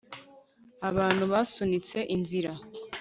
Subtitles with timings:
[0.89, 2.53] abantu basunitse inzira